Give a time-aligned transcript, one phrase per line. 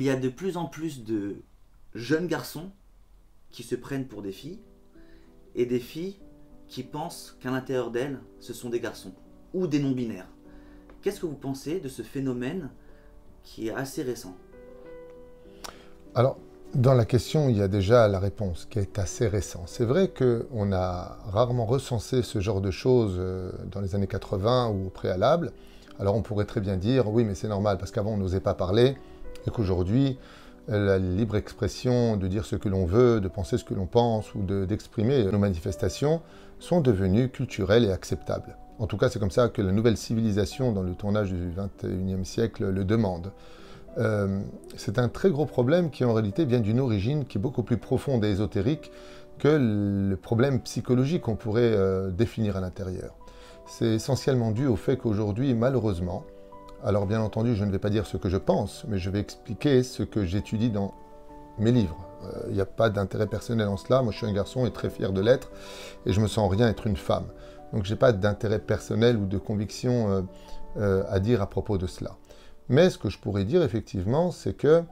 [0.00, 1.36] Il y a de plus en plus de
[1.94, 2.72] jeunes garçons
[3.52, 4.58] qui se prennent pour des filles
[5.54, 6.16] et des filles
[6.66, 9.12] qui pensent qu'à l'intérieur d'elles, ce sont des garçons
[9.52, 10.26] ou des non-binaires.
[11.00, 12.70] Qu'est-ce que vous pensez de ce phénomène
[13.44, 14.36] qui est assez récent?
[16.16, 16.38] Alors,
[16.74, 19.68] dans la question, il y a déjà la réponse qui est assez récente.
[19.68, 24.70] C'est vrai qu'on a rarement recensé ce genre de choses euh, dans les années 80
[24.70, 25.52] ou au préalable.
[26.00, 28.54] Alors on pourrait très bien dire, oui, mais c'est normal, parce qu'avant on n'osait pas
[28.54, 28.96] parler,
[29.46, 30.18] et qu'aujourd'hui,
[30.68, 34.34] la libre expression de dire ce que l'on veut, de penser ce que l'on pense
[34.34, 36.22] ou d'exprimer nos manifestations
[36.58, 38.56] sont devenues culturelles et acceptables.
[38.78, 42.24] En tout cas, c'est comme ça que la nouvelle civilisation dans le tournage du 21e
[42.24, 43.30] siècle le demande.
[43.98, 44.40] Euh,
[44.76, 47.76] c'est un très gros problème qui en réalité vient d'une origine qui est beaucoup plus
[47.76, 48.90] profonde et ésotérique
[49.38, 53.14] que le problème psychologique qu'on pourrait euh, définir à l'intérieur.
[53.66, 56.24] C'est essentiellement dû au fait qu'aujourd'hui, malheureusement,
[56.84, 59.18] alors bien entendu, je ne vais pas dire ce que je pense, mais je vais
[59.18, 60.92] expliquer ce que j'étudie dans
[61.58, 61.96] mes livres.
[62.24, 64.02] Euh, il n'y a pas d'intérêt personnel en cela.
[64.02, 65.50] Moi, je suis un garçon et très fier de l'être,
[66.04, 67.24] et je me sens rien être une femme.
[67.72, 70.22] Donc, je n'ai pas d'intérêt personnel ou de conviction euh,
[70.76, 72.16] euh, à dire à propos de cela.
[72.68, 74.82] Mais ce que je pourrais dire effectivement, c'est que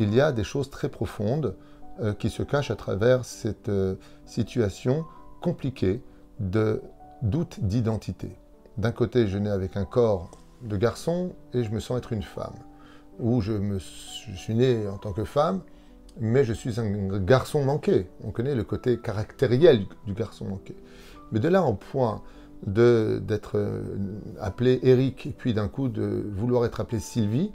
[0.00, 1.56] il y a des choses très profondes
[2.18, 3.70] qui se cachent à travers cette
[4.26, 5.06] situation
[5.40, 6.02] compliquée
[6.38, 6.82] de
[7.22, 8.36] doute d'identité.
[8.76, 10.30] D'un côté, je nais avec un corps
[10.62, 12.54] de garçon et je me sens être une femme.
[13.18, 15.60] Ou je, me, suis né en tant que femme,
[16.18, 18.08] mais je suis un garçon manqué.
[18.24, 20.76] On connaît le côté caractériel du garçon manqué.
[21.32, 22.22] Mais de là en point
[22.66, 23.82] d'être euh,
[24.40, 27.52] appelé Eric, et puis d'un coup de vouloir être appelé Sylvie,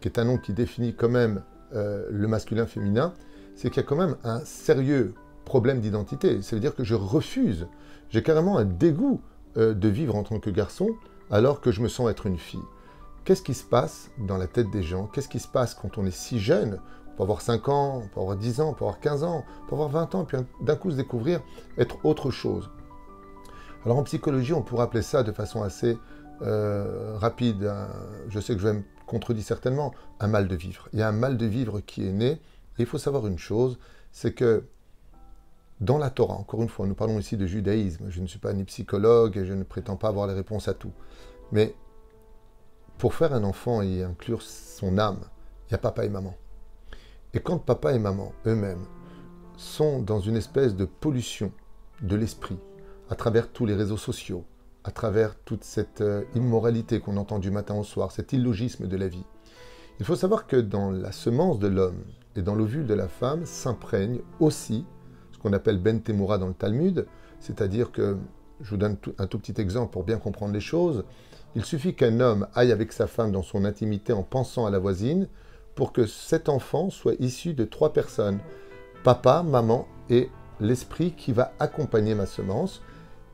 [0.00, 1.42] qui est un nom qui définit quand même
[1.74, 3.14] euh, le masculin-féminin,
[3.54, 6.42] c'est qu'il y a quand même un sérieux problème d'identité.
[6.42, 7.66] Ça veut dire que je refuse,
[8.10, 9.20] j'ai carrément un dégoût
[9.56, 10.90] euh, de vivre en tant que garçon,
[11.30, 12.62] alors que je me sens être une fille.
[13.24, 15.06] Qu'est-ce qui se passe dans la tête des gens?
[15.06, 16.78] Qu'est-ce qui se passe quand on est si jeune?
[17.08, 19.44] On peut avoir 5 ans, on peut avoir 10 ans, on peut avoir 15 ans,
[19.62, 21.40] on peut avoir 20 ans, puis d'un coup se découvrir
[21.78, 22.70] être autre chose.
[23.84, 25.98] Alors en psychologie, on pourrait appeler ça de façon assez
[26.42, 27.72] euh, rapide,
[28.28, 30.88] je sais que je vais me contredire certainement, un mal de vivre.
[30.92, 32.40] Il y a un mal de vivre qui est né, et
[32.78, 33.78] il faut savoir une chose,
[34.10, 34.64] c'est que
[35.80, 38.52] dans la Torah, encore une fois, nous parlons ici de judaïsme, je ne suis pas
[38.52, 40.92] ni psychologue et je ne prétends pas avoir les réponses à tout.
[41.52, 41.74] Mais
[42.98, 45.20] pour faire un enfant et inclure son âme,
[45.68, 46.34] il y a papa et maman.
[47.32, 48.86] Et quand papa et maman eux-mêmes
[49.56, 51.52] sont dans une espèce de pollution
[52.02, 52.58] de l'esprit,
[53.10, 54.44] à travers tous les réseaux sociaux,
[54.84, 58.96] à travers toute cette euh, immoralité qu'on entend du matin au soir, cet illogisme de
[58.96, 59.24] la vie,
[59.98, 62.04] il faut savoir que dans la semence de l'homme
[62.36, 64.84] et dans l'ovule de la femme s'imprègne aussi
[65.44, 67.06] qu'on appelle Ben Temura dans le Talmud,
[67.38, 68.16] c'est-à-dire que,
[68.62, 71.04] je vous donne un tout petit exemple pour bien comprendre les choses,
[71.54, 74.78] il suffit qu'un homme aille avec sa femme dans son intimité en pensant à la
[74.78, 75.28] voisine
[75.74, 78.38] pour que cet enfant soit issu de trois personnes,
[79.02, 82.80] papa, maman et l'esprit qui va accompagner ma semence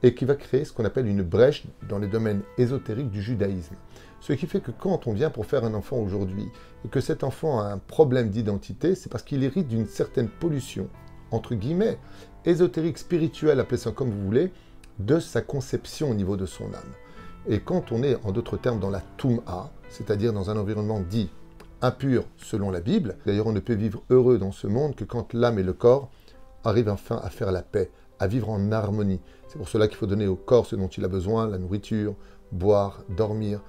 [0.03, 3.77] et qui va créer ce qu'on appelle une brèche dans les domaines ésotériques du judaïsme.
[4.21, 6.49] Ce qui fait que quand on vient pour faire un enfant aujourd'hui
[6.85, 10.89] et que cet enfant a un problème d'identité, c'est parce qu'il hérite d'une certaine pollution
[11.31, 11.99] entre guillemets,
[12.45, 14.53] ésotérique, spirituel, appelez ça comme vous voulez,
[14.99, 16.95] de sa conception au niveau de son âme.
[17.49, 21.31] Et quand on est, en d'autres termes, dans la Tum'a, c'est-à-dire dans un environnement dit
[21.83, 25.33] impur selon la Bible, d'ailleurs on ne peut vivre heureux dans ce monde que quand
[25.33, 26.11] l'âme et le corps
[26.65, 29.21] arrivent enfin à faire la paix, à vivre en harmonie.
[29.49, 32.15] C'est pour cela qu'il faut donner au corps ce dont il a besoin, la nourriture,
[32.53, 33.63] boire, dormir,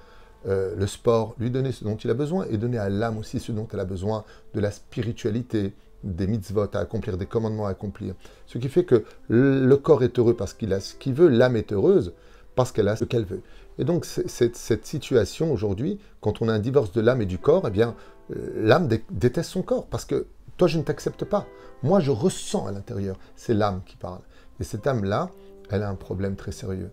[0.46, 3.40] euh, le sport, lui donner ce dont il a besoin et donner à l'âme aussi
[3.40, 4.24] ce dont elle a besoin,
[4.54, 5.72] de la spiritualité,
[6.04, 8.14] des mitzvot à accomplir, des commandements à accomplir.
[8.46, 11.56] Ce qui fait que le corps est heureux parce qu'il a ce qu'il veut, l'âme
[11.56, 12.14] est heureuse
[12.54, 13.42] parce qu'elle a ce qu'elle veut.
[13.78, 17.64] Et donc cette, situation aujourd'hui, quand on a un divorce de l'âme et du corps,
[17.66, 17.94] eh bien
[18.30, 20.26] euh, l'âme déteste son corps parce que
[20.56, 21.46] toi je ne t'accepte pas.
[21.82, 24.20] Moi je ressens à l'intérieur, c'est l'âme qui parle.
[24.60, 25.30] Et cette âme-là,
[25.70, 26.90] elle a un problème très sérieux.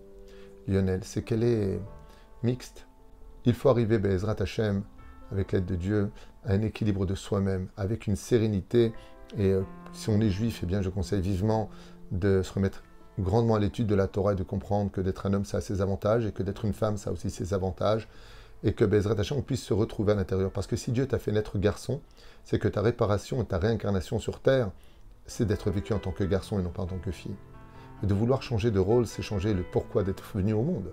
[0.67, 1.79] Lionel, c'est qu'elle est
[2.43, 2.87] mixte.
[3.45, 4.83] Il faut arriver, Bezrat Hashem,
[5.31, 6.11] avec l'aide de Dieu,
[6.49, 8.93] un équilibre de soi-même, avec une sérénité.
[9.37, 9.61] Et euh,
[9.93, 11.69] si on est juif, eh bien, je conseille vivement
[12.11, 12.83] de se remettre
[13.19, 15.61] grandement à l'étude de la Torah et de comprendre que d'être un homme, ça a
[15.61, 18.07] ses avantages, et que d'être une femme, ça a aussi ses avantages,
[18.63, 20.51] et que Bezrat Hashem, on puisse se retrouver à l'intérieur.
[20.51, 22.01] Parce que si Dieu t'a fait naître garçon,
[22.43, 24.71] c'est que ta réparation et ta réincarnation sur Terre,
[25.27, 27.35] c'est d'être vécu en tant que garçon et non pas en tant que fille.
[28.03, 30.91] Et de vouloir changer de rôle, c'est changer le pourquoi d'être venu au monde.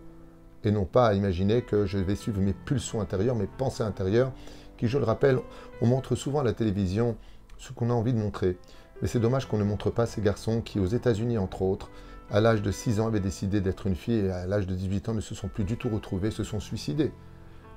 [0.65, 4.33] Et non pas à imaginer que je vais suivre mes pulsions intérieures, mes pensées intérieures,
[4.77, 5.39] qui, je le rappelle,
[5.81, 7.17] on montre souvent à la télévision
[7.59, 8.59] ce qu'on a envie de montrer.
[9.03, 11.91] Mais c'est dommage qu'on ne montre pas ces garçons qui, aux États-Unis entre autres,
[12.31, 15.11] à l'âge de 6 ans avaient décidé d'être une fille et à l'âge de 18
[15.11, 17.13] ans ne se sont plus du tout retrouvés, se sont suicidés.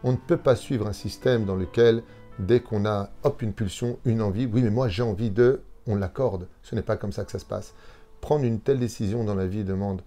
[0.04, 2.04] On ne peut pas suivre un système dans lequel
[2.40, 5.96] Dès qu'on a, hop, une pulsion, une envie, oui, mais moi j'ai envie de, on
[5.96, 6.48] l'accorde.
[6.64, 7.74] Ce n'est pas comme ça que ça se passe.
[8.22, 10.02] Prendre une telle décision dans la vie demande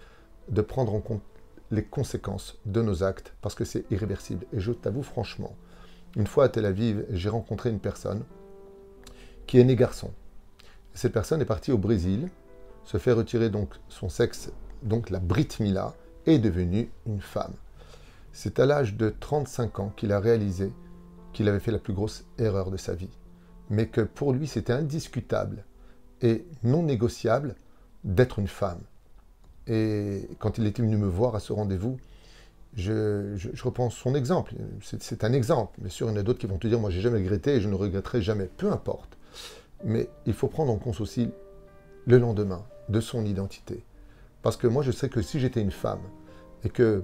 [0.48, 1.22] de prendre en compte
[1.70, 4.46] les conséquences de nos actes, parce que c'est irréversible.
[4.54, 5.54] Et je t'avoue franchement,
[6.16, 8.24] une fois à Tel Aviv, j'ai rencontré une personne
[9.46, 10.10] qui est née garçon.
[10.94, 12.28] Cette personne est partie au Brésil,
[12.84, 15.94] se fait retirer donc son sexe, donc la Brit Mila,
[16.26, 17.54] est devenue une femme.
[18.32, 20.72] C'est à l'âge de 35 ans qu'il a réalisé
[21.32, 23.18] qu'il avait fait la plus grosse erreur de sa vie,
[23.70, 25.64] mais que pour lui c'était indiscutable
[26.20, 27.56] et non négociable
[28.04, 28.80] d'être une femme.
[29.66, 31.98] Et quand il était venu me voir à ce rendez-vous,
[32.74, 34.54] je, reprends son exemple.
[34.80, 35.78] C'est un exemple.
[35.80, 37.54] Bien sûr, il y en a d'autres qui vont te dire Moi, j'ai jamais regretté
[37.54, 38.48] et je ne regretterai jamais.
[38.56, 39.16] Peu importe.
[39.84, 41.28] Mais il faut prendre en compte aussi
[42.06, 43.84] le lendemain de son identité.
[44.42, 46.02] Parce que moi, je sais que si j'étais une femme
[46.64, 47.02] et que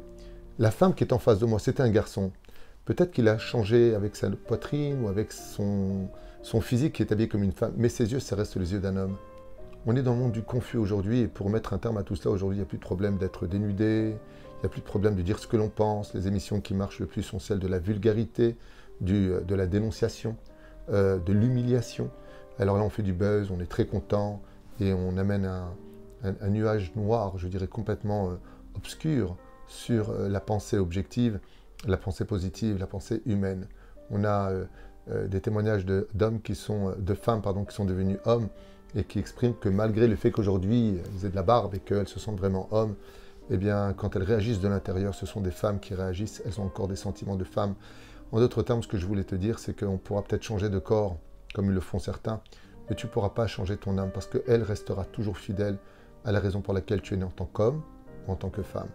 [0.58, 2.32] la femme qui est en face de moi, c'était un garçon,
[2.84, 6.08] peut-être qu'il a changé avec sa poitrine ou avec son,
[6.42, 8.80] son physique qui est habillé comme une femme, mais ses yeux, ça reste les yeux
[8.80, 9.16] d'un homme.
[9.86, 12.16] On est dans le monde du confus aujourd'hui, et pour mettre un terme à tout
[12.16, 14.16] cela, aujourd'hui, il n'y a plus de problème d'être dénudé,
[14.58, 16.14] il n'y a plus de problème de dire ce que l'on pense.
[16.14, 18.56] Les émissions qui marchent le plus sont celles de la vulgarité,
[19.00, 20.36] du, de la dénonciation,
[20.90, 22.10] euh, de l'humiliation.
[22.58, 24.42] Alors là, on fait du buzz, on est très content,
[24.80, 25.46] et on amène
[26.24, 28.34] un, nuage noir, je dirais complètement euh,
[28.74, 29.36] obscur,
[29.68, 31.38] sur euh, la pensée objective,
[31.86, 33.68] la pensée positive, la pensée humaine.
[34.10, 34.50] On a
[35.26, 38.48] des témoignages d'hommes qui sont, de femmes pardon, qui sont devenus hommes
[38.94, 42.08] et qui expriment que malgré le fait qu'aujourd'hui elles aient de la barbe et qu'elles
[42.08, 42.94] se sentent vraiment hommes,
[43.50, 46.64] eh bien, quand elles réagissent de l'intérieur, ce sont des femmes qui réagissent, elles ont
[46.64, 47.74] encore des sentiments de femmes.
[48.30, 50.78] En d'autres termes, ce que je voulais te dire, c'est qu'on pourra peut-être changer de
[50.78, 51.16] corps,
[51.54, 52.42] comme ils le font certains,
[52.88, 55.78] mais tu ne pourras pas changer ton âme parce qu'elle restera toujours fidèle
[56.24, 57.82] à la raison pour laquelle tu es né en tant qu'homme
[58.26, 58.88] ou en tant que femme.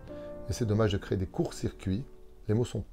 [0.50, 2.04] Et c'est dommage de créer des courts-circuits.
[2.48, 2.84] Les mots sont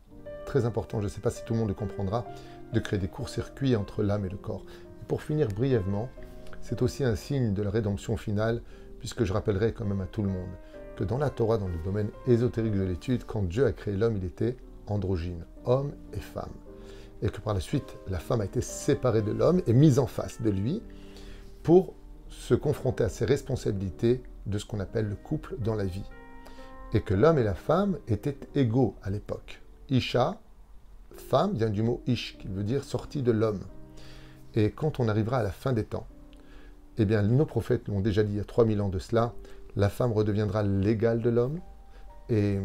[0.47, 2.25] très importants, je ne sais pas si tout le monde le comprendra,
[2.73, 4.65] de créer des courts-circuits entre l'âme et le corps.
[5.03, 6.09] Et pour finir brièvement,
[6.61, 8.63] c'est aussi un signe de la rédemption finale,
[8.99, 10.51] puisque je rappellerai quand même à tout le monde
[10.97, 14.19] que dans la Torah, dans le domaine ésotérique de l'étude, quand Dieu a créé l'homme,
[14.19, 16.53] il était androgyne, homme et femme.
[17.23, 20.07] Et que par la suite, la femme a été séparée de l'homme et mise en
[20.07, 20.83] face de lui
[21.63, 21.95] pour
[22.29, 26.05] se confronter à ses responsabilités de ce qu'on appelle le couple dans la vie.
[26.93, 29.63] Et que l'homme et la femme étaient égaux à l'époque.
[29.89, 30.41] Isha,
[31.17, 33.61] femme, vient du mot ish, qui veut dire sortie de l'homme.
[34.55, 36.07] Et quand on arrivera à la fin des temps,
[37.01, 39.33] eh bien, nos prophètes l'ont déjà dit il y a 3000 ans de cela,
[39.75, 41.59] la femme redeviendra l'égale de l'homme
[42.29, 42.59] et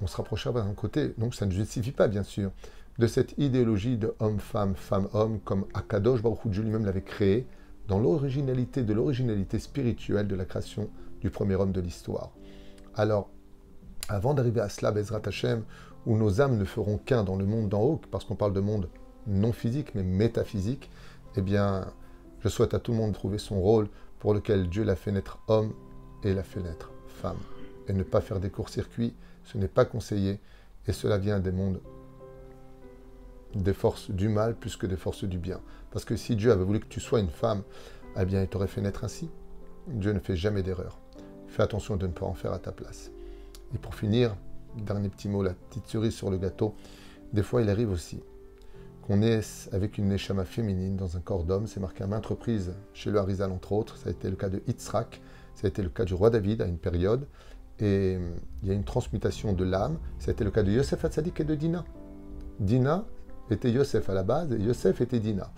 [0.00, 1.14] on se rapprochera d'un côté.
[1.18, 2.52] Donc ça ne justifie pas, bien sûr,
[2.98, 7.46] de cette idéologie de homme-femme, femme-homme, comme Akadosh Baruch lui-même l'avait créé,
[7.88, 10.88] dans l'originalité de l'originalité spirituelle de la création
[11.20, 12.30] du premier homme de l'histoire.
[12.94, 13.28] Alors,
[14.08, 15.64] avant d'arriver à cela, Bezrat Hashem,
[16.04, 18.60] où nos âmes ne feront qu'un dans le monde d'en haut, parce qu'on parle de
[18.60, 18.88] monde
[19.26, 20.88] non physique, mais métaphysique,
[21.36, 21.86] eh bien,
[22.46, 23.88] je souhaite à tout le monde de trouver son rôle
[24.20, 25.72] pour lequel Dieu l'a fait naître homme
[26.22, 27.40] et l'a fait naître femme.
[27.88, 30.38] Et ne pas faire des courts-circuits, ce n'est pas conseillé,
[30.86, 31.80] et cela vient des mondes
[33.56, 35.60] des forces du mal plus que des forces du bien.
[35.90, 37.64] Parce que si Dieu avait voulu que tu sois une femme,
[38.16, 39.28] eh bien, il t'aurait fait naître ainsi.
[39.88, 41.00] Dieu ne fait jamais d'erreur.
[41.48, 43.10] Fais attention de ne pas en faire à ta place.
[43.74, 44.36] Et pour finir,
[44.76, 46.76] dernier petit mot, la petite cerise sur le gâteau.
[47.32, 48.20] Des fois, il arrive aussi
[49.06, 51.66] qu'on est avec une neshama féminine dans un corps d'homme.
[51.66, 53.96] C'est marqué à maintes reprises chez le Harizal, entre autres.
[53.96, 55.20] Ça a été le cas de Yitzhak,
[55.54, 57.26] ça a été le cas du roi David à une période.
[57.78, 58.30] Et euh,
[58.62, 59.98] il y a une transmutation de l'âme.
[60.18, 61.84] Ça a été le cas de Yosef Hatzadik et de Dina.
[62.58, 63.04] Dina
[63.50, 65.52] était Yosef à la base et Yosef était Dina.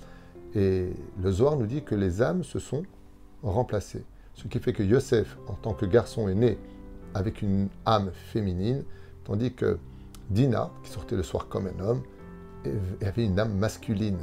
[0.54, 0.90] Et
[1.22, 2.82] le Zohar nous dit que les âmes se sont
[3.42, 4.04] remplacées.
[4.34, 6.58] Ce qui fait que Yosef, en tant que garçon, est né
[7.14, 8.84] avec une âme féminine,
[9.24, 9.78] tandis que
[10.28, 12.02] Dina, qui sortait le soir comme un homme,
[13.02, 14.18] avait une âme masculine.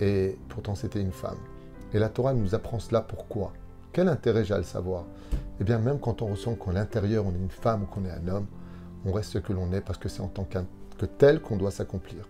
[0.00, 1.38] Et pourtant, c'était une femme.
[1.92, 3.52] Et la Torah nous apprend cela pourquoi?
[3.92, 5.04] Quel intérêt j'ai à le savoir?
[5.60, 8.10] Eh bien, même quand on ressent qu'à l'intérieur, on est une femme ou qu'on est
[8.10, 8.46] un homme,
[9.04, 11.70] on reste ce que l'on est parce que c'est en tant que tel qu'on doit
[11.70, 12.28] s'accomplir.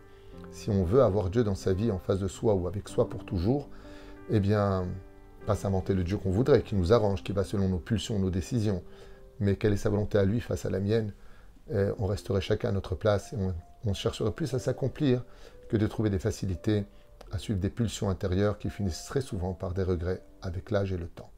[0.50, 3.08] Si on veut avoir Dieu dans sa vie en face de soi ou avec soi
[3.08, 3.68] pour toujours,
[4.30, 4.86] eh bien,
[5.46, 8.30] pas s'inventer le Dieu qu'on voudrait, qui nous arrange, qui va selon nos pulsions, nos
[8.30, 8.82] décisions,
[9.40, 11.12] mais quelle est sa volonté à lui face à la mienne,
[11.72, 13.36] eh, on resterait chacun à notre place et
[13.86, 15.22] on chercherait plus à s'accomplir
[15.68, 16.84] que de trouver des facilités
[17.32, 20.96] à suivre des pulsions intérieures qui finissent très souvent par des regrets avec l'âge et
[20.96, 21.33] le temps.